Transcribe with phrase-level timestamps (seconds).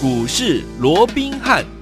[0.00, 1.77] 股市罗宾汉。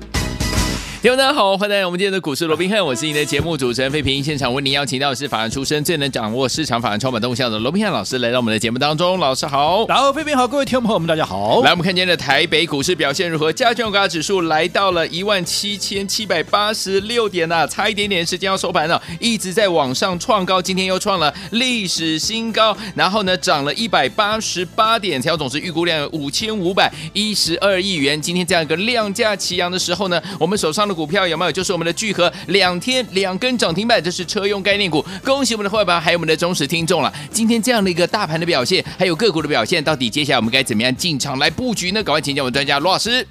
[1.06, 4.20] 听众大家好，欢迎来到我们今天的股市罗宾汉，我是你的节目主持人费平。
[4.24, 9.16] 现场为您邀请到的是法案出身、最能掌握市场法案筹码动向的罗宾汉老师，来到我们的节目当中。
[9.20, 11.62] 老师好，然后费平好，各位听众朋友们，大家好。
[11.62, 13.52] 来，我们看今天的台北股市表现如何？
[13.52, 28.20] 加权股价指数来到了一万七千七百八十六点呐，差一点点时间要收盘了，一直在往上创高，今天又创了历史新高，然后呢，涨了一百八十八点，成交总值预估量有五千五百一十二亿元。
[28.20, 31.76] 今天这样一个量价齐扬的时候呢，我们手上的股票有没有就是？
[31.76, 35.04] 我们的聚合两天两根涨停板，这是车用概念股。
[35.22, 37.12] 恭喜我们的伙伴，还有我们的忠实听众了。
[37.30, 42.02] 今天这样的一个大盘的表现，还有个股的表现，到底接下来我们该怎么样进场来布局呢？
[42.02, 43.26] 赶快请教我们专家罗老师。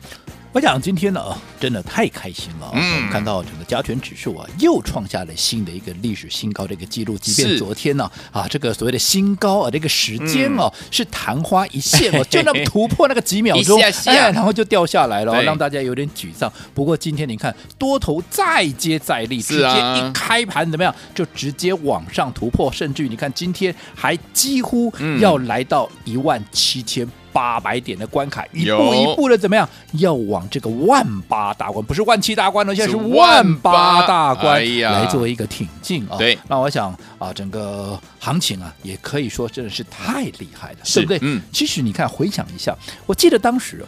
[0.56, 1.22] 我想今天呢，
[1.60, 2.72] 真的太开心了。
[2.76, 7.18] 嗯，看到整个加权指数啊，又创下了新的一个历史新高的一个记录。
[7.18, 16.50] 即便昨天呢，啊，这个所谓的新高啊，这个时间哦，嗯、是昙花一现哦， 就那么突破那个几秒钟，哎，然后就掉下来了，让大家有点沮丧。
[16.74, 27.06] 不过今天你看，多头再接再厉，直接一开盘怎么样，就直接往上突破，甚至于你看今天还几乎要来到一万七千。
[27.36, 29.68] 八百点的关卡，一步一步的怎么样？
[29.96, 36.16] 要往这个万八大关，不是万七大关了，现在是万八大关来做一个挺进啊。
[36.18, 41.20] 对，那我想啊，整个行情啊，也可以说真的是太厉害了，对不对？
[41.24, 41.42] 嗯。
[41.52, 42.74] 其实你看，回想一下，
[43.06, 43.84] 我记得当时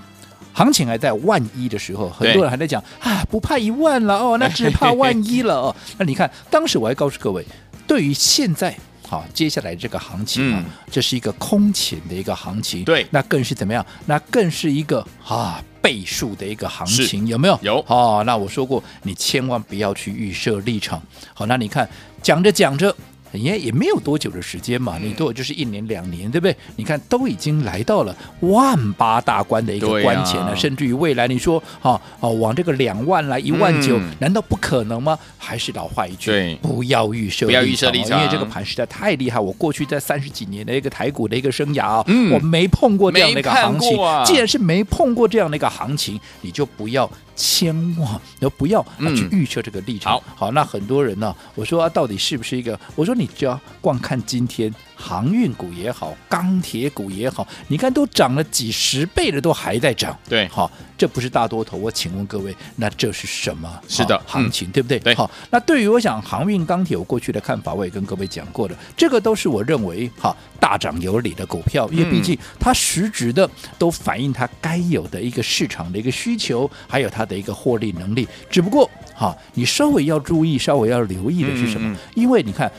[0.52, 5.76] 行情还在万一的时候，很多人还在讲啊，不怕一万了哦，那只怕万一了哦。
[5.98, 7.46] 那你看，当时我还告诉各位，
[7.88, 8.78] 对于现在。
[9.08, 13.86] 好，接下来这个行情啊，嗯、这是一个空前的一个行情，对，那更是怎么样？
[14.06, 17.58] 那更是一个啊倍数的一个行情，有没有？
[17.62, 17.86] 有。
[17.88, 21.02] 哦，那我说过，你千万不要去预设立场。
[21.34, 21.88] 好，那你看，
[22.22, 22.94] 讲着讲着。
[23.42, 26.56] 也也没有多久的时间嘛，你多就是一年两年，对不对？
[26.76, 35.18] 你看都已经来到了万八大关的一个关前了，甚至于未来你说啊啊往这个两万来一万九，难道不可能吗？
[35.38, 39.40] 还是老话一句，不要预设，不要预设立场，因为这个盘实在太厉害。
[39.40, 43.98] 我过去在三十几年的一个台股的一个生涯啊，我没碰过这样的一个行情。
[44.26, 47.10] 既然是没碰过这样的一个行情，你就不要。
[47.38, 50.12] 千万都不要去预测这个立场。
[50.12, 52.78] 好，好，那很多人呢，我说啊，到底是不是一个？
[52.96, 54.74] 我说你只要光看今天。
[55.00, 60.18] 航运股也好，钢铁股也好，你看都涨了几十倍了，都还在涨。
[60.28, 61.78] 对，好，这不是大多头。
[61.78, 63.80] 我请问各位，那这是什么？
[63.88, 64.98] 是的，行情、嗯、对不对？
[65.00, 73.48] 对，好，那对于我想航运、钢铁，我过去的看法，我也跟各位讲过的，这个都是我认为哈大涨有理的股票，因为毕竟它实质的
[73.78, 78.28] 都反映它该有的一个市场的一个需求，还有它的一个获利能力。
[78.50, 81.88] 只不过哈，你稍微要注意，稍微要留意的是什么？
[81.92, 82.72] 嗯嗯、因为你看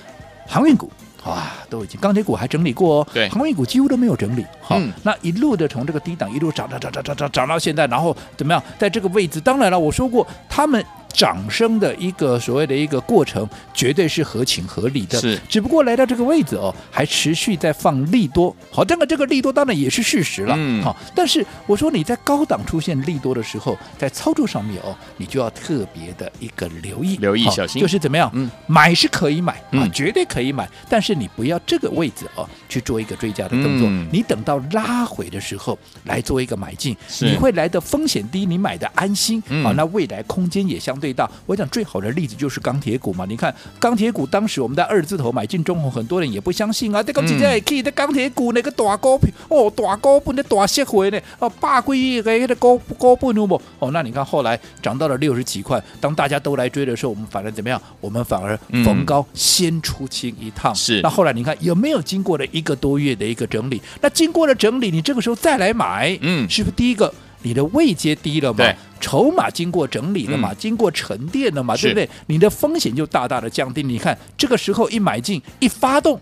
[0.46, 0.90] 航运股。
[1.24, 4.46] 哇，都已经钢铁股还整理过哦，对，航运股几乎都没有整理。
[4.60, 8.62] 好，嗯、那一路的从这个低档一路涨涨涨涨涨涨涨到现在，然后怎么样？
[8.78, 10.84] 在这个位置，当然了，我说过他们。
[11.12, 15.20] 涨升的一个所谓的一个过程，绝对是合情合理的。
[15.20, 18.54] 是，只不过来到这个位置哦，还持续在放利多。
[18.70, 20.54] 好，这个这个利多当然也是事实了。
[20.56, 28.30] 嗯，好，但是我说你在高档出现利多的时候，在操作上面哦，你就要特别的一个留意，留意小心，就是怎么样？
[28.34, 33.88] 嗯，买是可以买啊，绝对可以买，但是你不要这个位置哦去做一个追加的动作。
[34.12, 39.42] 你等到拉回的时候来做一个买进，你会来的风险低，你买的安心。
[39.64, 41.07] 好，那未来空间也相对。
[41.08, 43.24] 最大，我讲最好的例子就是钢铁股嘛。
[43.26, 47.02] 你看钢铁股，当时我们在二字头买进中红，很多人也不相信啊。
[47.02, 53.58] 这个直接可以的钢铁股那个大股票哦，大股本的大社会呢，哦，八个亿个的高高本有不？
[53.78, 57.80] 哦，那你看后来涨到了六十几块，当大家都来追的时候，我们反而怎么样？
[58.02, 58.54] 我们反而
[58.84, 60.74] 逢高先出清一趟。
[60.74, 61.02] 是、嗯。
[61.02, 63.80] 那后来你看有没有经过了一个多月的一个整理？
[64.02, 67.10] 那经过了整理，你这个时候再来买，嗯，是不是第一个？
[67.42, 68.64] 你的位阶低了嘛？
[69.00, 70.52] 筹码经过整理了嘛？
[70.52, 71.76] 嗯、经过沉淀了嘛？
[71.76, 72.08] 对不对？
[72.26, 73.82] 你的风险就大大的降低。
[73.82, 76.20] 你看这个时候一买进一发动，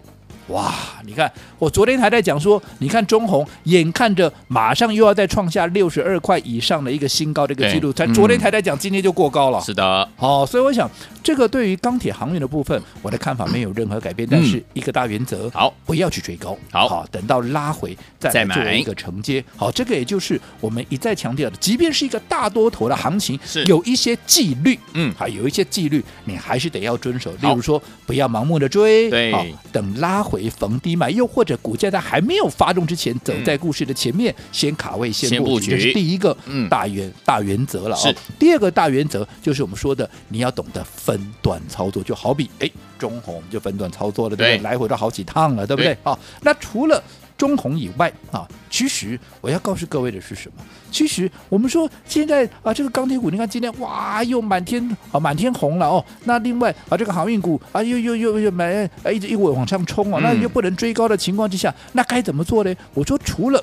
[0.49, 0.75] 哇！
[1.05, 9.61] 你看我昨天还在讲说，你看中红眼看着马上又要再创下六十二块以上的一个新高的一个记录，才昨天还在讲，今天就过高了。
[9.61, 10.91] 是的，好，所以我想。
[11.26, 23.64] 这个对于钢铁航运的部分，我的看法没有任何改变，但是一个大原则，好，不要去追高，好，等到拉回再来做一个承接，好，这个也就是我们一再强调的，即便是一个大多头的行情，是。
[23.64, 36.37] 有一些纪律，嗯，还有一些纪律，你还是得要遵守，例如说不要盲目的追，对，好，等拉回逢低买，又或者股价在还没有发动之前，走在故事的前面，先卡位，先布局，这是第一个
[36.69, 41.16] 大原大原则了，啊第二个大原则就是我们说的，你要懂得分。
[41.46, 44.58] 段操作就好比哎，中红我们就分段操作了，对不对？
[44.64, 45.96] 来回都好几趟了，对不对？
[46.02, 47.00] 好对，那除了
[47.37, 50.65] 中红以外啊，其实我要告诉各位的是什么？
[50.91, 56.05] 其实我们说现在啊，这个钢铁股，你看今天哇，又满天啊满天红了哦。
[56.25, 62.75] 那另外啊，这个航运股啊，又又又又买啊，一直一直往上冲啊，那又不能追高的情况之下，那该怎么做呢？
[62.94, 63.62] 我说除了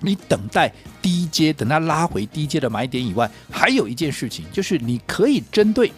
[0.00, 5.92] 你等待低阶，等它拉回低阶的买点以外，还有一件事情，就是你可以针对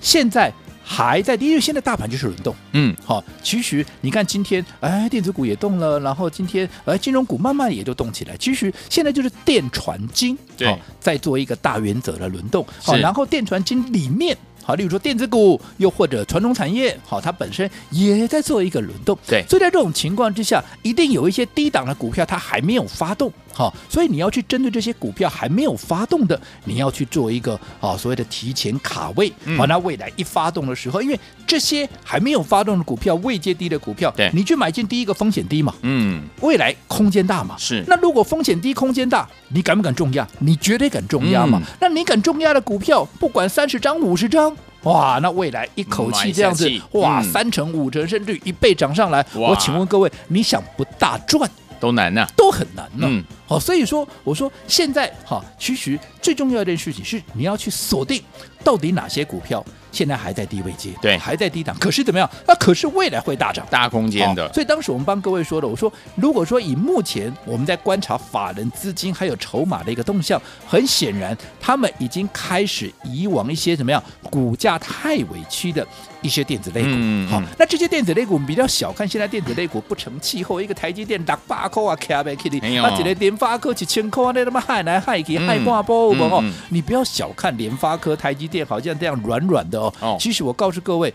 [0.00, 0.52] 现在。
[0.92, 8.36] 还在，因为现在大盘就是轮动，嗯，好，其实你看今天，哎，电子股也动了，然后今天，哎，金融股慢慢也就动起来。
[8.36, 14.36] 其实现在就是电传金，对，在做一个大原则的轮动，好，然后电传金里面。
[14.62, 19.16] 好，例如说电子股，又或者传统产业，好，它本身也在做一个轮动。
[19.26, 23.32] 对，所以在这种情况之下，一定有一些低档的股票它还没有发动。
[23.52, 29.32] 好，所以你要去针对这些股票还没有发动的，你要去做一个啊所谓的提前卡位。
[29.56, 35.74] 好，那未来一发动的时候，因为这些还没有发动的股票，未接低的股票，对，你去买进第一个风险低嘛。
[35.82, 37.56] 嗯，未来空间大嘛。
[37.58, 37.84] 是。
[37.86, 40.26] 那如果风险低，空间大，你敢不敢重压？
[40.38, 41.60] 你绝对敢重压嘛。
[41.80, 44.56] 那你敢重压的股票，不管三十张、五十张。
[44.84, 51.50] 哇，那未来一口气这样子，哇，三成、五成，甚至一倍涨上来，我请问各位，你想不大赚
[51.80, 53.06] 都难呐，都很难呢。
[53.08, 58.22] 嗯，好，所以说我说现在哈，其实最重要的一件事情是你要去锁定
[58.62, 59.64] 到底哪些股票。
[59.92, 61.76] 现在还在低位阶，对，还在低档。
[61.80, 62.30] 可是怎么样？
[62.46, 64.48] 那可是未来会大涨，大空间的。
[64.52, 74.00] 所以当时我们帮各位说的，我说如果说以目前我们在观察法人资金还有筹码的一个动向，很显然他们已经开始以往一些怎么样
[74.30, 75.84] 股价太委屈的
[76.22, 76.88] 一些电子类股。
[76.92, 86.44] 嗯、好，那这些电子类股我们比较小看，现在电子类股不成气候，一个台积电打八颗啊，卡贝 Kitty，那几个联发科几千块，那他妈害来害去，害挂波哦。
[86.68, 89.80] 你不要小看联发科、台积电，好像这样软软的。
[90.00, 91.12] 哦，其实我告诉各位，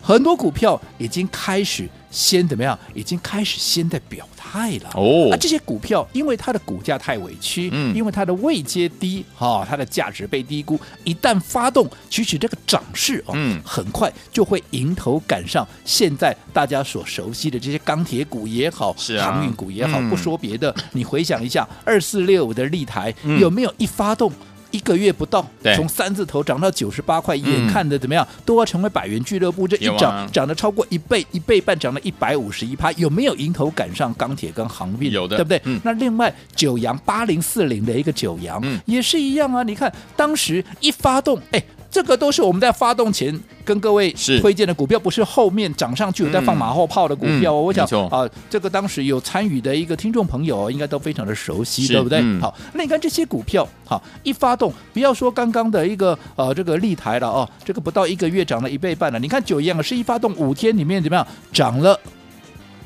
[0.00, 2.78] 很多股票已经开始先怎么样？
[2.94, 4.90] 已经开始先在表态了。
[4.94, 24.32] 哦，那这些股票因为它的股价太委屈，嗯，因为它的位阶低，哈、哦，它的价值被低估，一旦发动，其实这个涨势哦，嗯，很快就会迎头赶上现在大家所熟悉的这些钢铁股也好，是啊，航运股也好，嗯、不说别的，你回想一下二四六五的立台、嗯、有没有一发动？
[24.70, 25.46] 一个月不到，
[25.76, 29.66] 从三字头涨到九十八块，眼看的怎么样都要成为百元俱乐部。
[29.66, 35.10] 这一涨涨了超过一倍，一倍半涨了一百五十一趴，有没有迎头赶上钢铁跟航运？
[35.12, 35.80] 有的，对不对？
[35.84, 39.62] 那另外九阳八零四零的一个九阳，也是一样啊。
[39.62, 41.62] 你看当时一发动，哎。
[41.90, 47.52] 这个都是我们在发动前跟各位推荐的股票，不是后面涨上去有在放马后炮的股票。
[47.52, 52.22] 哦我想啊，这个当时有参与的一个听众朋友应该都非常的熟悉，对不对？
[52.40, 59.18] 好，那你看这些股票，好一发动，不要说刚刚的一个呃这个立台了哦，这个不到一个月涨了一倍半了。
[59.18, 61.98] 你看九一样是一发动五天里面怎么样涨了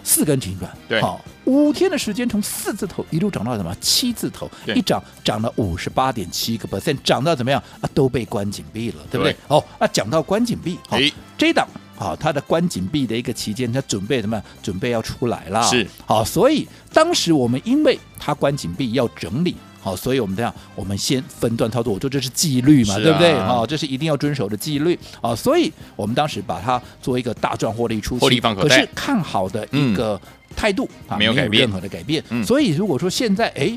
[0.03, 1.23] 四根停板，对，好。
[1.45, 7.89] 五天的时间，从四字头一路涨到什么七字头，一涨涨了五十八点七个 percent，涨到怎么样啊？
[7.95, 9.37] 都被关紧闭了，对不对？
[9.49, 10.97] 哦，啊讲到关紧闭，好，
[11.37, 14.43] 这档好，它的关紧闭的一个期间，它准备什么？
[14.63, 23.35] 准备要出来了，是好，所以当时我们因为它关紧闭要整理，好，所以我们这样，我们先分段操作，我说这是纪律嘛，对不对？
[23.41, 30.19] 好，这是一定要遵守的纪律啊，所以我们当时把它做一个大赚获利出去，可是看好的一个。
[30.57, 32.23] 态度啊，没有任何的改变。
[32.29, 33.77] 嗯，所以如果说现在哎。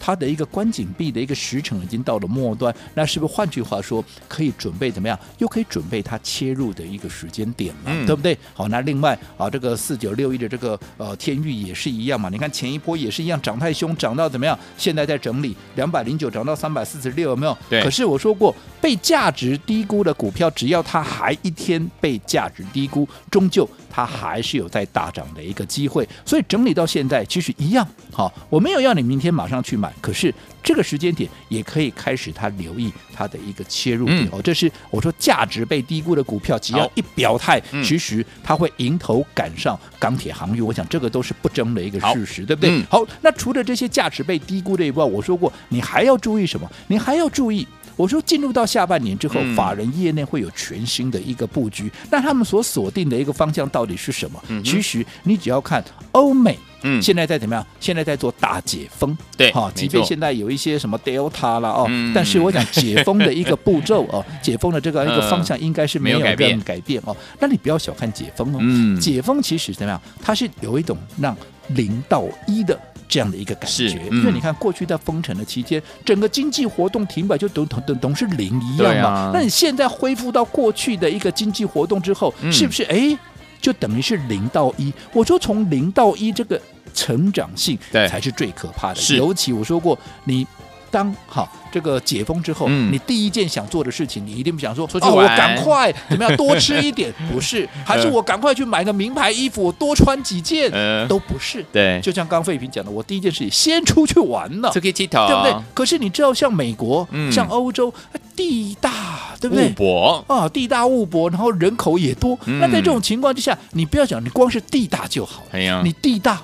[0.00, 5.16] 它的一个关紧闭的一个时程已经到了末端，那是不是换句话说可以准备怎么样？
[5.38, 8.36] 又可以准备它切入的一个时间点嘛，嗯、对不对？
[8.54, 12.30] 好，那另外啊，这个四九六一的这个呃天域也是一样嘛。
[12.30, 14.58] 你看前一波也是一样涨太凶，涨到怎么样？
[14.78, 17.56] 现在在整理两百零九涨到三百四十六，有没有？
[17.68, 17.82] 对。
[17.82, 26.08] 可是我说过，被价值低估的股票，只要它还一天被价值低估，终究它还是有在大涨的一个机会。
[26.24, 27.86] 所以整理到现在，其实一样。
[28.12, 29.92] 好，我没有要你明天马上去买。
[30.00, 30.32] 可是
[30.62, 34.34] 这个时间点也可以开始，它留意它的一个切入点哦。
[34.34, 40.64] 嗯、这是我说价值被低估的股票，只要一表态，嗯、其实它会迎头赶上钢铁航运。
[40.64, 42.70] 我想这个都是不争的一个事实，对不对？
[42.70, 46.70] 嗯、好，那除了这些价值被低估的以外，我说过你还要注意什么？
[46.88, 47.66] 你还要注意，
[48.00, 51.90] 我说进入到下半年之后，嗯、法人业内会有全新的一个布局。
[52.10, 54.42] 那他们所锁定的一个方向到底是什么？
[54.48, 56.58] 嗯、其实你只要看欧美。
[56.82, 57.66] 嗯，现在在怎么样？
[57.78, 67.14] 现在在做大解封，对，哈，即便现在有一些什么 Delta 了哦，但是我讲解封的一个步骤哦， 解封的这个一个方向应该是没有任何改变哦。
[67.38, 70.00] 那你不要小看解封哦，嗯，解封其实怎么样？
[70.22, 71.36] 它是有一种让
[71.68, 72.80] 零到一的
[73.10, 79.32] 这样的一个感觉，因为你看过去在封城的期间，整个经济活动停摆就等等等等是零一样嘛。
[79.34, 83.18] 那你现在恢复到过去的一个经济活动之后，是不是哎？
[83.60, 84.90] 就等于是零到一。
[85.12, 86.58] 我说从零到一这个
[86.94, 89.16] 成长性，才是最可怕的。
[89.16, 90.46] 尤其我说过你。
[90.90, 97.12] 当好这个解封之后，嗯、你第一件想做的事情，你一定不想说，说哦，我赶快怎么样多吃一点？
[97.30, 100.70] 不是， 还是我赶快去买个名牌衣服，我多穿几件？
[100.72, 101.64] 呃、 都不是。
[101.72, 105.54] 对，就像刚刚费平讲的，我第一件事情先出去玩了，这可以剃头，对不对？
[105.72, 107.92] 可是你知道，像美国、嗯、像欧洲，
[108.34, 109.66] 地大，对不对？
[109.66, 112.38] 物博啊，地大物博，然后人口也多。
[112.46, 115.44] 嗯、那在这种情况之下，你不要讲，你光是地大就好。
[115.52, 116.42] 哎呀，你地大。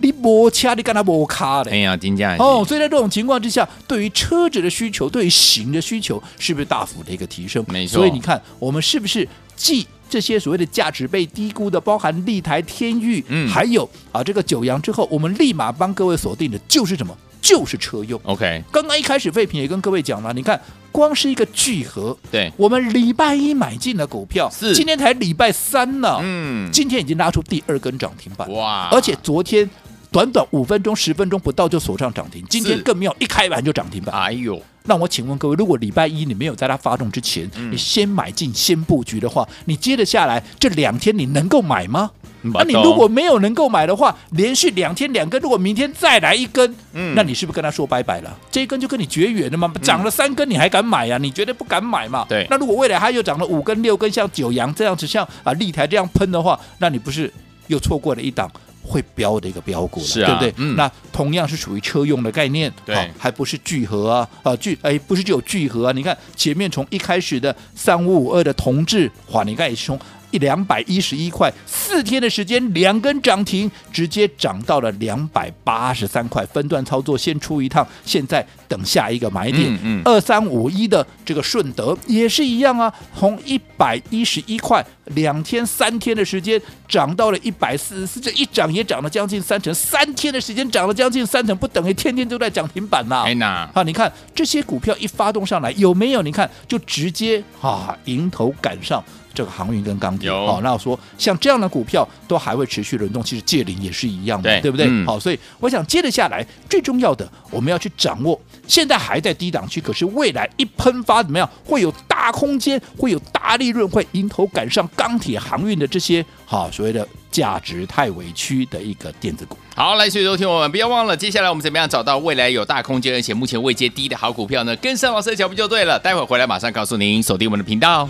[0.00, 1.70] 你摩卡，你跟他摩卡的。
[1.70, 7.64] 哎呀，金价哦，所以在这种情况之下，对于车子的需求，对于行的需求，是不是大幅的一个提升？
[7.68, 7.96] 没错。
[7.96, 17.16] 所以你看，我们是不是继这些所谓的价值被低估的，包含立台、天域，嗯，还有啊这个九阳之后，我们立马帮各位锁定的就是什么？
[17.40, 18.20] 就是车用。
[18.24, 18.62] OK。
[18.72, 28.88] 刚刚一开始，废品也跟各位讲了，你看，光是一个聚合，对，我们礼拜一买进的股票，是今天才礼拜三呢，嗯，今天已经拉出第二根涨停板，哇！
[28.92, 29.68] 而且昨天。
[30.10, 34.14] 短短五分钟、十分钟不到就锁上涨停，今天更妙，一开盘就涨停板。
[34.14, 42.10] 哎呦，那我请问各位，如果礼拜一你没有在它发动之前，嗯、你先买进、先布局的话，你接着下来这两天你能够买吗？
[42.40, 48.34] 那、啊、你如果没有能够买的话，连续两天两根，如果明天再来一根，嗯，那你是不是跟他说拜拜了？
[48.50, 49.70] 这一根就跟你绝缘了吗？
[49.82, 51.18] 涨了三根你还敢买呀、啊？
[51.18, 52.24] 你绝对不敢买嘛。
[52.28, 52.46] 对。
[52.48, 57.30] 那如果未来它又涨了五根、六根，像九阳这样子，像啊立台这样喷的话，那你不是
[57.66, 58.50] 又错过了一档？
[58.88, 60.64] 会标的一个标股了，是啊、对不对？
[60.64, 65.92] 嗯、那同样是属于车用的概念，对，还不是聚合啊啊聚哎，不是只有聚合啊！
[65.92, 70.00] 你看前面从一开始的三五五二的同志，哇，你看也是从。
[70.30, 76.44] 一两百一十一块，四天的时间，两根涨停，直接涨到了两百八十三块。
[76.46, 79.78] 分段操作，先出一趟，现在等下一个买点。
[79.82, 89.72] 嗯，二三五一的这个顺德也是一样啊，从一百一十一块，两天三天的时间涨到了一百四十四，这一涨也涨了将近三成。
[89.74, 93.24] 三天的时间涨了将近三成，不等于天天都在涨停板呐？
[93.26, 96.22] 哎呐，啊，你看这些股票一发动上来，有没有？
[96.22, 99.02] 你看就直接啊迎头赶上。
[99.38, 104.88] 这个航运跟钢铁，好，那我说像这样的股票都还会持续轮动，其实借零也是一样的，对，对不对？
[104.90, 119.56] 嗯、好，所以我想接着下来，最重要的我们要去掌握，现在还在低档区，可是未来一喷发怎么样，会有大空间，会有大利润，会迎头赶上钢铁航运的这些好所谓的价值太委屈的一个电子股。
[119.76, 124.74] 好，来，所以说听我们不要忘了，接下来我们怎么样找到未来有大空间，而且目前位阶低的好股票呢？
[124.76, 125.96] 跟上老师的脚步就对了。
[125.96, 128.08] 待会儿回来马上告诉您，锁定我们的频道。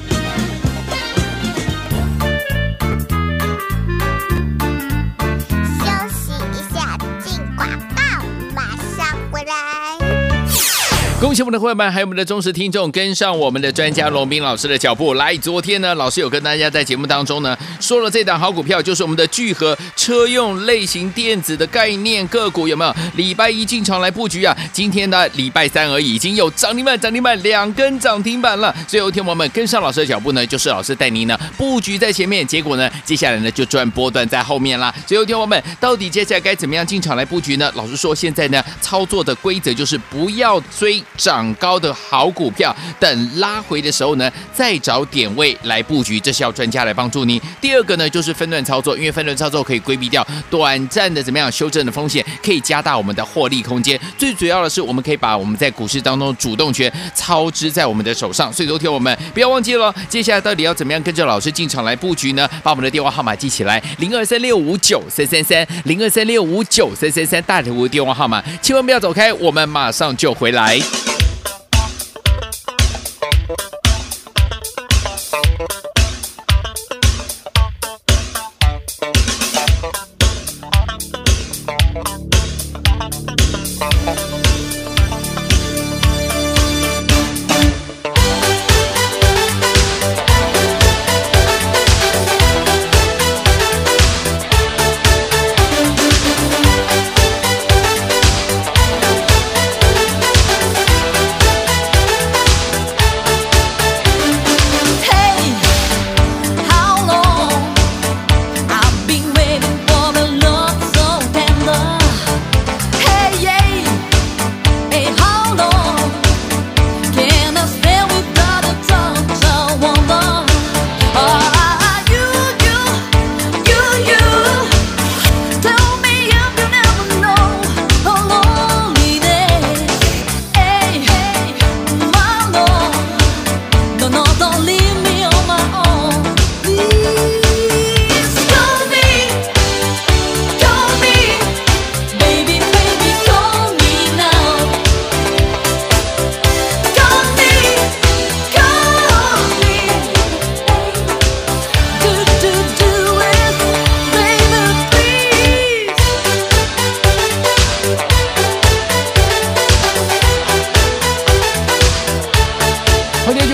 [11.21, 15.15] 恭喜我们的会员们，还有我们的忠实听众，跟上我们的专家罗宾老师的脚步。
[15.15, 22.95] 来，昨天呢，老师有跟大家在节目当中呢说了，这档好股票就是我们的聚合车用类型电子的概念个股，有没有？
[23.17, 28.73] 礼拜一进场来布局啊，今天呢礼拜三而已，已经有涨停板，涨停板两根涨停板了。
[28.87, 34.95] 所以，有天我们跟上老师的脚步呢，就是老师带您呢布局在前面，结果呢，接下来呢就赚波段在后面啦。
[35.05, 37.69] 所以，有天我们到底接下来该怎么样进场来布局呢？
[37.75, 41.03] 老师说，现在呢操作的规则就是不要追。
[41.19, 47.43] 涨高的好股票，等拉回的时候呢，再找点位来布局，这是要专家来帮助你。
[47.61, 54.01] 第二个呢，就是分段操作，因为分段操作可以规避掉短暂的怎么样修正的风险，可以加大我们的获利空间。
[54.17, 58.53] 最主要的是，我们可以把我们在股市当中主动权操之在我们的手上。
[58.53, 62.49] 所以，昨天我们不要忘记了，接下来到底要怎么样跟着老师进场来布局呢？
[62.63, 70.79] 把我们的电话号码记起来：零二三六五九三三三，零二三六五九三三三，大图的电话号码，千万不要走开，我们马上就回来。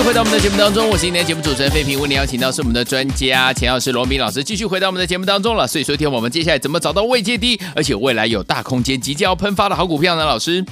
[0.05, 5.67] 回到我们的节目当中，我是今天节目主持人费平，为您邀请到是我们的专家钱老师罗明老师，继续回到我们的节目当中了。
[5.67, 10.23] 所以，说听我们接下来怎么找到位阶低，而且未来有大空间即将要喷发的好股票呢？
[10.27, 10.63] 老师，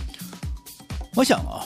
[1.14, 1.64] 我想啊。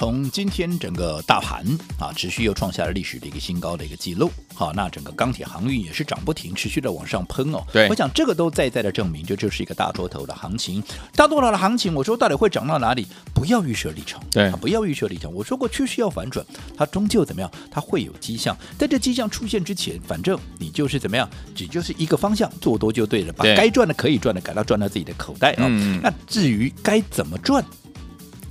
[0.00, 1.62] 从今天整个大盘
[1.98, 4.30] 啊，持续又创下了历史的一个新高的一个记录。
[4.54, 7.62] 好，那整个钢铁航运也是涨不停，持续的往上喷哦。
[7.70, 10.82] 对，我想这个都在在的证明，这就是一个大多头的行情。
[11.14, 13.06] 大多头的行情，我说到底会涨到哪里？
[13.34, 15.30] 不要预设立场，对、啊，不要预设立场。
[15.30, 16.42] 我说过趋势要反转，
[16.78, 17.50] 它终究怎么样？
[17.70, 18.56] 它会有迹象。
[18.78, 26.00] 在这迹象出现之前，反正你就是怎么样，只就是一个方向，做多就对了，把该赚的可以赚的，赶到赚到自己的口袋啊、哦。
[26.02, 27.62] 那至于该怎么赚？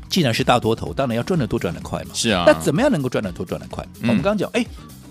[0.10, 2.12] 既然是大多头，当然要赚得多赚得快嘛。
[2.14, 3.84] 是啊，那怎么样能够赚得多赚得快？
[4.02, 4.66] 嗯、我们刚刚讲，哎，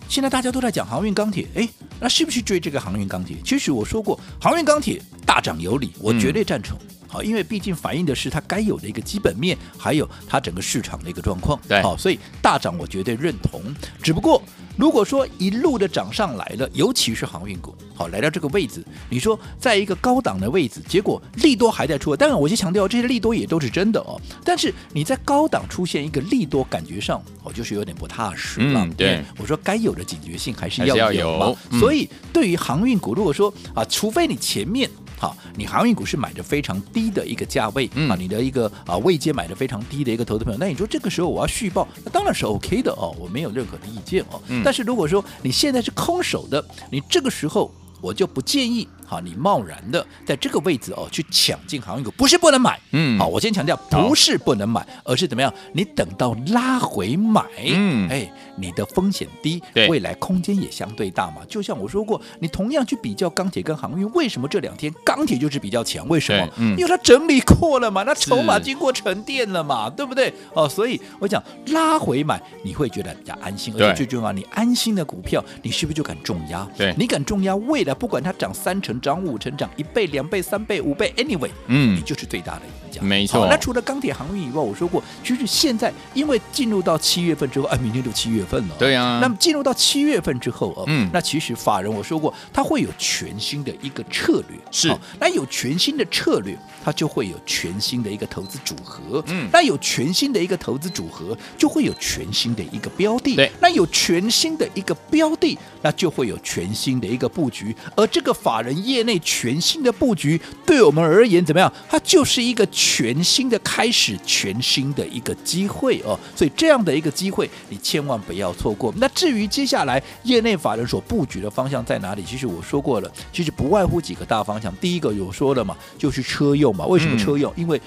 [0.09, 1.69] 现在大家都在讲航运钢铁，哎，
[2.00, 3.37] 那是不是追这个航运钢铁？
[3.45, 6.76] 其实我说过，航运钢铁大涨有理，我绝对赞成。
[7.07, 11.59] 好、嗯，因为毕竟反映的是它该有的一个基本面，还有它整个市场的一个状况。
[11.69, 13.62] 对，好，所以大涨我绝对认同。
[14.02, 14.43] 只不过。
[14.78, 18.80] 如果说一路的涨上来了，尤其是航运股，好来到这个位置，
[19.11, 24.20] 你说在一个高档的位置，结果利多还在出，当然我就强调这些利多也都是真的哦。
[24.44, 28.85] 但是你在高档出现一个利多，感觉上哦就是有点不踏实了。
[28.85, 31.47] 嗯，对，我说该有的警觉性还是要有嘛。
[31.47, 34.88] 有嗯、所以对于航运股，如果说啊，除非你前面。
[35.18, 44.40] 好，你航运股是买的非常低的一个价位，嗯、啊，你的一个啊位阶买的非常低的一个投资朋友，那你说这个时候我要续报，那当然是 OK 的哦，我没有任何的意见哦。
[44.48, 47.70] 嗯、但是如果说你现在是空手的，你这个时候。
[48.00, 55.52] 我就不建议，好，你贸然的在这个位置哦去抢进航运股，不是不能买，嗯，好，我先强调，不是不能买，而是怎么样？
[55.72, 61.42] 你等到拉回买，嗯，哎，你的风险低，对，未来空间也相对大嘛。
[61.49, 66.08] 就像我说过，你同样去比较钢铁跟航运，为什么这两天钢铁就是比较强？
[66.08, 66.49] 为什么？
[66.56, 70.32] 嗯，因为它整理过了嘛，那筹码经过沉淀了嘛，对不对？
[70.54, 76.66] 哦，所以我讲拉回买，你会觉得比较安心，而且最重要，你安心的股票，你是不是就敢重压？
[76.76, 77.94] 对，你敢重压未来。
[77.99, 83.00] 不管它涨三成、涨五成、涨一倍、两倍、三倍、五倍，anyway，嗯，你就是最大的赢家。
[83.02, 83.46] 没错。
[83.48, 88.74] 那除了钢铁航运以外，我说过，其实现在因为进入到七月份之后，哎，明天就七月份了。
[88.78, 89.20] 对啊。
[89.22, 94.58] 那么进入到七月份之后，嗯，那其实法人我说过，他会有全新的一个策略。
[94.70, 94.92] 是。
[95.20, 99.22] 那有全新的策略，它就会有全新的一个投资组合。
[99.28, 99.48] 嗯。
[99.52, 103.36] 那有全新的一个投资组合，就会有全新的一个标的。
[103.36, 103.52] 对。
[103.60, 107.74] 那有全新的一个标的，那就会有全新的一个布局。
[107.96, 111.72] 而这个法人业内全新的布局，对我们而言怎么样？
[111.88, 116.17] 它就是一个全新的开始，全新的一个机会哦。
[116.36, 118.95] 所以这样的一个机会，你千万不要错过。
[118.99, 122.23] 那至于接下来业内法人所布局的方向在哪里？
[122.23, 124.73] 其实我说过了，其实不外乎几个大方向。
[124.76, 126.86] 第一个有说了嘛，就是车用嘛。
[126.86, 127.52] 为什么车用？
[127.56, 127.80] 嗯、因为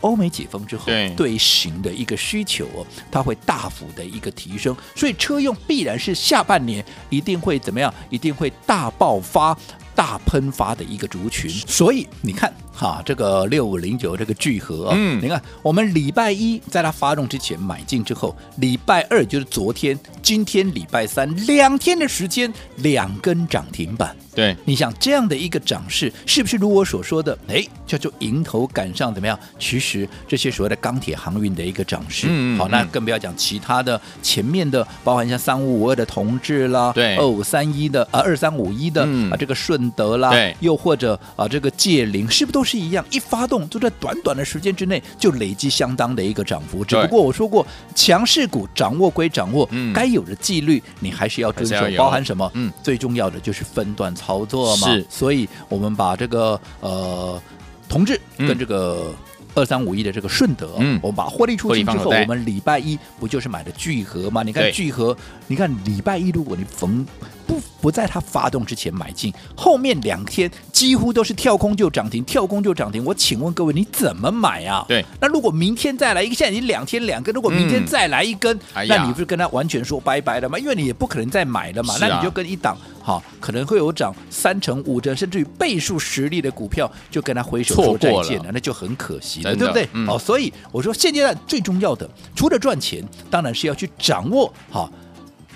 [0.00, 7.92] 欧美解封之后，对，对型的一个需求哦，它会大幅的一个提升，所以车用必然是下半年一定会怎么样？
[8.08, 9.54] 一定会大爆发、
[9.94, 11.50] 大喷发的一个族群。
[11.50, 12.50] 所以你看。
[12.74, 24.14] 哈，这个六五零九这个聚合啊，嗯，你看我们礼拜一在它发动之前买进之后，礼拜二就是昨天，今天礼拜三两天的时间，两根涨停板。
[24.34, 27.38] 对，你想这样的一个涨势，是不是如我所说的？
[27.46, 29.38] 哎，叫做迎头赶上，怎么样？
[29.58, 42.64] 其实这些所谓的钢铁航运的一个涨势，嗯，好，那更不要讲其他的前面的，包含像三五五二的同志啦，对，二五三一的啊，二三五一的、嗯、啊，这个顺德啦，对，又或者啊，这个界霖，是不是都？
[42.64, 46.82] 是一样，一发动就在短短的时间之内就累积相当的一个涨幅。
[46.82, 51.86] 只不过我说过，强势股掌握归掌握，嗯，该有的纪律你还是要遵守。
[51.98, 52.50] 包含什么？
[52.54, 54.88] 嗯，最重要的就是分段操作嘛。
[54.88, 57.40] 是，所以我们把这个呃，
[57.88, 59.12] 同志跟这个
[59.54, 64.42] 二三五一的这个顺德，嗯，我们把获利出清之后，我们礼拜一不就是买的聚合吗？
[64.42, 67.06] 你看聚合，你看礼拜一如果你逢
[67.46, 73.04] 不不在它发动之前买进，后面两天几乎都是跳空就涨停，跳空就涨停。
[73.04, 74.84] 我请问各位，你怎么买啊？
[74.88, 80.58] 对，那如果明天再来一个，现在已经两天两根，如果明天再来一根，嗯、那你不是跟他完全说拜拜了吗？
[80.58, 81.94] 因为你也不可能再买了嘛。
[81.94, 89.88] 啊、那你就跟一档好可能会有涨三成、五成，甚至于倍数实力的股票，就跟他挥手说再见了，了那就很可惜了，对不对？
[89.92, 94.90] 嗯、哦，所以我说现阶段最重要的，除了赚钱，当然是要去掌握好。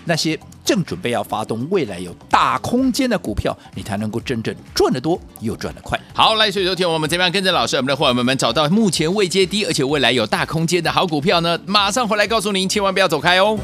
[0.05, 5.99] 那些正准备要发动、未来有大空间的股票，你才能够真正赚得多又赚得快。
[6.13, 11.59] 好，来，所以昨天我们这边跟着老师，我们的伙伴们找到目前未接低，而且未来有大空间的好股票呢？
[11.65, 13.59] 马上回来告诉您，千万不要走开哦。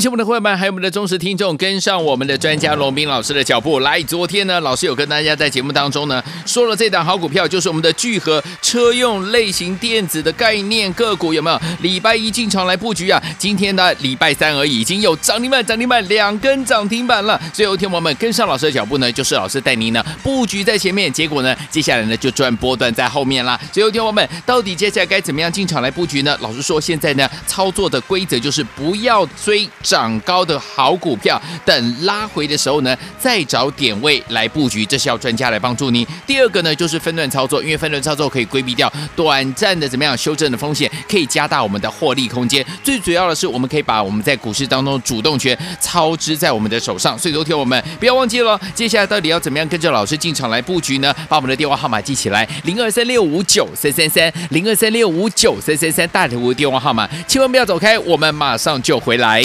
[0.00, 3.80] 恭喜我们的会员们，还有我们的忠实听众，跟上我们的专家罗宾老师的脚步。
[3.80, 11.60] 来，昨天呢，老师有跟大家在节目当中呢说了这档好股票，就是我们的聚合车用类型电子的概念个股，有没有？
[11.82, 13.22] 礼拜一进场来布局啊？
[13.36, 17.38] 今天呢，礼拜三而已，已经有涨停板，涨停板两根涨停板了。
[17.52, 23.60] 所以，有天我们跟上老师的脚步呢，就是老师带您呢布局在前面，结果呢，接下来呢就赚波段在后面啦。
[23.70, 26.34] 所以，有天我们到底接下来该怎么样进场来布局呢？
[26.40, 29.68] 老师说，现在呢操作的规则就是不要追。
[29.90, 36.06] 涨高的好股票，等拉回的时候呢，再找点位来布局，这是要专家来帮助你。
[36.24, 42.64] 第二个呢，就是分段操作，因为分段操作可以规避掉短暂的怎么样修正的风险，可以加大我们的获利空间。
[42.84, 47.18] 最主要的是，我们可以把我们在股市当中主动权操之在我们的手上。
[47.18, 51.12] 所以，昨天我们不要忘记了，接下来到底要怎么样跟着老师进场来布局呢？
[51.28, 59.42] 把我们的电话号码记起来：零二三六五九三三三，零二三六五九三三三，大头的电话号码，千万不要走开，我们马上就回来。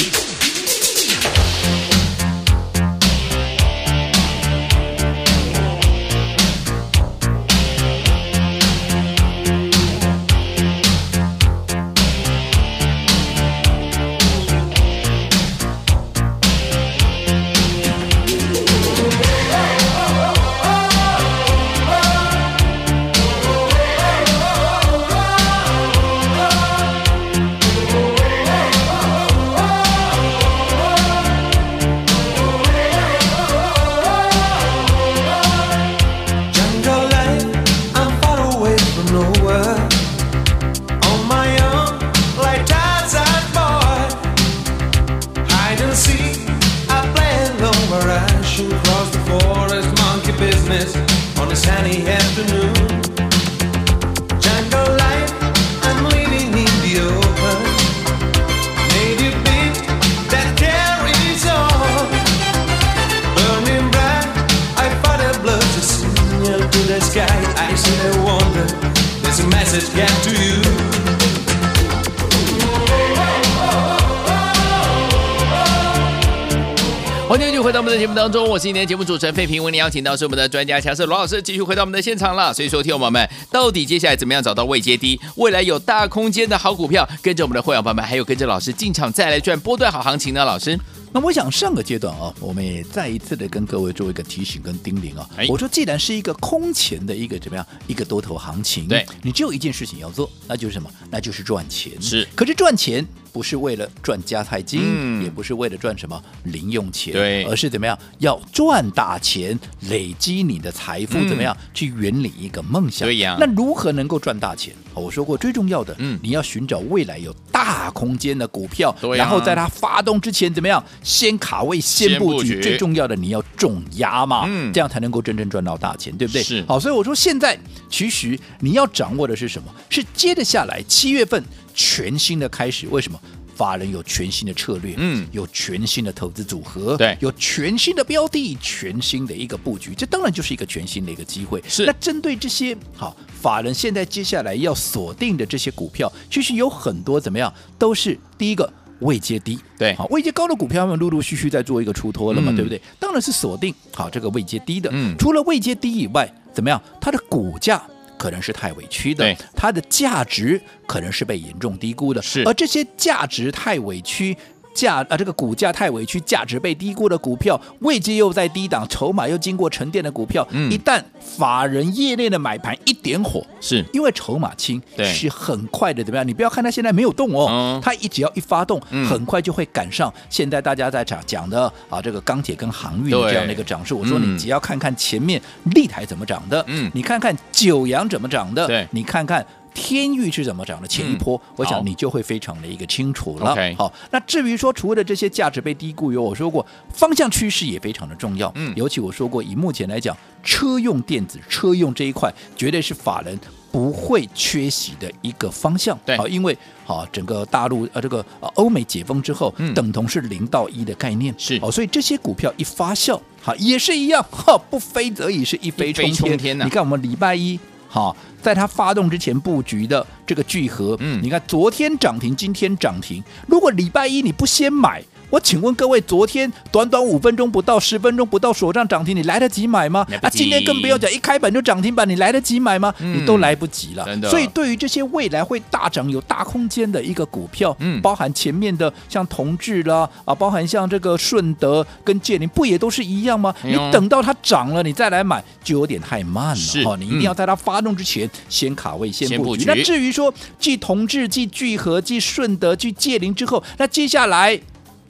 [77.28, 82.54] 欢迎继续回到我们的节目当中，我是今天节目主持人费平，为您邀请到是我们的专家强势罗老师，继续回到我们的现场了。
[82.54, 90.46] 所以说，听友们到底接下来怎么样找到未接低、未来有大空间的好股票，跟着我们的会员朋友们，还有跟着老师进场再来赚波段好行情呢？
[90.46, 90.80] 老师，
[91.16, 95.30] 那我想上个阶段啊，我们也再一次的跟各位做一个提醒跟叮咛啊。
[95.38, 100.92] 哎、我说，既然是一个空前的一个怎么样一个多头行情，对，你只有一件事情要做，那就是什么？
[101.10, 101.94] 那就是赚钱。
[102.02, 103.08] 是，可是赚钱。
[103.32, 113.06] 不是为了赚加太金，嗯、也不是为了赚什么零用钱，对，而是怎么样要赚大钱，累积你的财富，怎么样、嗯、去圆你一个梦想？
[113.06, 113.36] 对呀。
[113.38, 114.74] 那如何能够赚大钱？
[115.02, 122.62] 我说过，最重要的，嗯，你要寻找未来有大空间的股票，对、啊，然后在它发动之前，怎么样先卡位、先布局？
[122.62, 126.42] 最重要的，你要重压嘛，嗯，这样才能够真正赚到大钱，对不对？
[126.44, 126.64] 是。
[126.68, 127.58] 好，所以我说现在
[127.90, 129.68] 其实你要掌握的是什么？
[129.90, 132.88] 是接着下来七月份全新的开始。
[132.90, 133.20] 为什么？
[133.56, 141.64] 法人有全新的策略，嗯，有全新的投资组合，对，有全新的标的，全新的一个布局，这当然就是一个全新的一个机会。
[141.68, 152.82] 是，那针对这些好法人现在接下来要锁定的这些股票，其实有很多怎么样，都是第一个位阶低，对，好位阶高的股票，他们陆陆续续在做一个出脱了嘛，嗯、对不对？
[153.00, 157.82] 当然是锁定好这个位阶低的，嗯，除了位阶低以外，怎么样，它的股价。
[158.26, 162.42] 可能是太委屈的，它的价值可能是被严重低估的，是。
[162.44, 164.36] 而这些价值太委屈。
[164.76, 173.84] 价啊，这个股价太委屈，价值被低估的股票，位阶又在低档，筹码又经过沉淀的股票，嗯、一旦法人业内的买盘一点火，是。
[173.94, 176.28] 因为筹码轻，对，是很快的，怎么样？
[176.28, 183.94] 你不要看它现在没有动哦，嗯、它一只要一发动，嗯、很快就会赶上现在大家在讲讲的啊，这个钢铁跟航运这样的一个涨势。
[183.94, 185.42] 我说你只要看看前面
[185.74, 189.46] 立台怎么涨的，嗯，你看看九阳怎么涨的，对，你看看。
[189.76, 190.88] 天域是怎么涨的？
[190.88, 193.56] 前一波，嗯、我想你就会非常的一个清楚了。
[193.78, 198.52] 好，那至于说除了这些价值被低估，有我说过方向趋势也非常的重要。
[198.56, 203.38] 嗯，尤其我说过，以目前来讲，车用电子、车用这一块，绝对是法人
[203.70, 206.00] 不会缺席的一个方向。
[206.06, 211.36] 对，好，因为好整个大陆呃这个呃欧美解封之后，嗯、等同是零到一的概念。
[211.38, 216.14] 是，好，所以这些股票一发酵，好也是一样，哈，不飞则已，是一飞冲天。
[216.14, 217.60] 飞冲天啊、你看我们礼拜一。
[217.88, 223.24] 好，在它发动之前布局的这个聚合，嗯，你看昨天涨停，今天涨停。
[223.48, 230.06] 如果礼拜一你不先买，我请问各位，昨天短短五分钟不到、十分钟不到锁上涨停，你来得及买吗？
[230.22, 232.94] 啊，今天更不要讲，一开板就涨停板，你来得及买吗？
[233.00, 234.06] 嗯、你都来不及了。
[234.30, 243.54] 所以对于这些未来会大涨、有大空间的一个股票，嗯，包含前面的像同志啦，啊，包含像这个顺德跟建林，不也都是一样吗？
[243.64, 246.56] 哎、你等到它涨了，你再来买，就有点太慢了。
[246.56, 249.66] 是，你一定要在它发动之前先卡位、先布局。
[249.66, 254.60] 那至于说继同志、继聚合、继顺德、继建林之后，那接下来。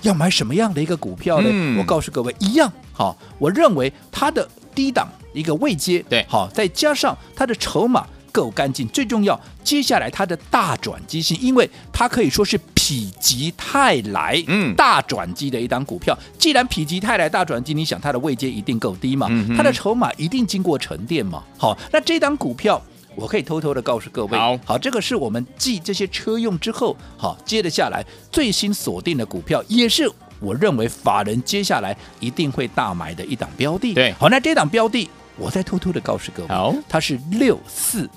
[0.05, 1.49] 要买什么样的一个股票呢？
[1.51, 3.17] 嗯、我告诉各位，一样好。
[3.39, 12.63] 我认为它的低档一个位阶，对，好，再加上它的筹码够干净，最重要，接下来它的大转机性，因为它可以说是否
[13.19, 16.17] 极泰来，嗯，大转机的一档股票。
[16.37, 19.27] 既然否极泰来大转机，你想它的位阶一定够低嘛？
[19.29, 21.43] 嗯、它的筹码一定经过沉淀嘛？
[21.57, 22.81] 好，那这档股票。
[23.15, 33.93] 我可以偷偷的告诉各位，好，好，这个是我们继这些车用之后，好，接着下来最新锁定的股票，也是我认为法人接下来一定会大买的一档标的。
[33.93, 38.09] 对，好，那这档标的，我再偷偷的告诉各位，好，它是六四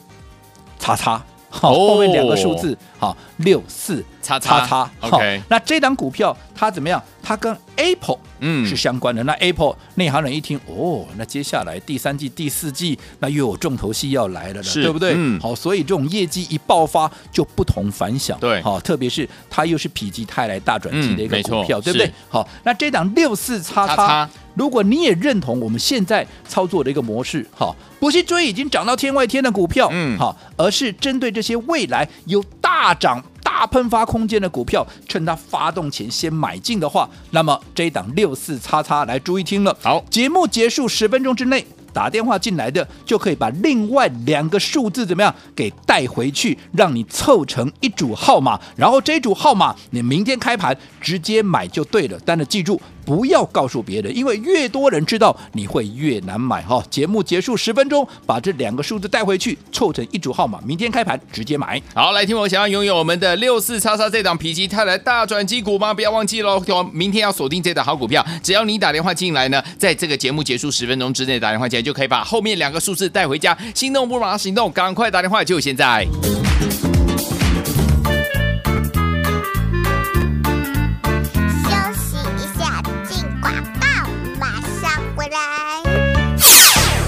[0.78, 7.02] 叉叉，好，后面两个数字，好，六四叉叉叉，OK，那这档股票它怎么样？
[7.22, 9.22] 它跟 Apple 嗯是相关的。
[9.22, 15.12] 嗯、那 Apple 内行人一听哦，那接下来第三季、第四季那又有重头戏要来了了，对不对？
[15.16, 18.38] 嗯，好，所以这种业绩一爆发就不同凡响。
[18.38, 22.12] 对，好，特别是它又是否极泰来大转机的一个股票，嗯、对不对？
[22.28, 33.22] 好，那这档六四叉叉，如果你也认同我们现在操作的一个模式，哈，不是追已经涨到天外天的股票，嗯，好，而是针对这些未来有大涨。
[33.42, 39.76] 大喷发空间的股票，趁它发动前先买进的话，那么这一档六四叉叉来注意听了。
[39.82, 52.18] 好，节目结束十分钟之内打电话进来的，就可以把另外两个数字怎么样给带回去，让你凑成一组号码，然后这组号码你明天开盘直接买就对了。
[52.24, 52.80] 但是记住。
[53.08, 56.84] 不要告诉别人，因为越多人知道，你会越难买哈。
[56.90, 61.80] 节目结束十分钟，把这两个数字带回去，凑成一组号码，明天开盘直接买。
[61.94, 65.94] 好，来听我想要拥有我们的六四叉叉这档脾气泰来大转机股吗？
[65.94, 68.22] 不要忘记喽，明天要锁定这档好股票。
[68.42, 73.56] 只要你打电话进来呢，在这个节目结束十分钟之内打电话进来，就可以把后面两个数字带回家。
[73.74, 76.06] 心动不如马上行动，赶快打电话，就现在。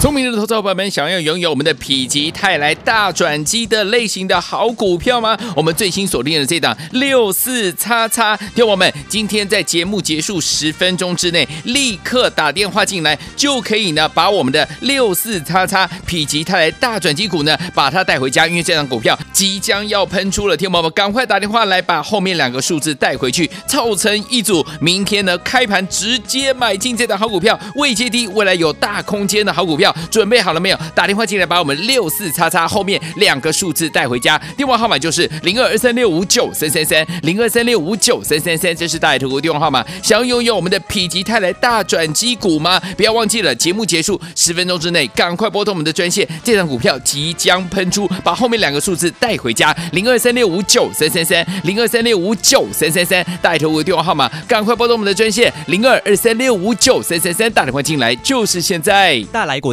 [0.01, 5.37] 聪明的投资伙伴们，想要拥有我们的否极泰来大转机的类型的好股票吗？
[5.55, 29.90] 我们最新锁定的这档六四叉叉，听我们今天在节目结束十分钟之内，立刻打电话进来，就可以呢把我们的六四叉叉否极泰来大转机股呢把它带回家，因为这档股票即将要喷出了，听我们赶快打电话来把后面两个数字带回去，凑成一组，明天呢开盘直接买进这档好股票，位阶低，未来有大空间的好股票。
[30.11, 30.79] 准备好了没有？
[30.95, 34.41] 打电话进来，把我们六四叉叉后面两个数字带回家。
[34.57, 39.85] 电话号码就是零二二三六五九三三三零二三六五九三三三，这是大爱投顾电话号码。
[40.03, 42.81] 想要拥有我们的否极泰来大转机股吗？
[42.97, 46.27] 不要忘记了，节目结束十分钟之内，赶快拨通我们的专线。
[46.45, 49.75] 这张股票即将喷出，把后面两个数字带回家。
[49.93, 59.21] 零二三六五九三三三零二三六五九三三三，大爱投顾电话号码，赶快拨通我们的专线零二二三六五九三三三，打电话进来就是现在。
[59.33, 59.73] 大来国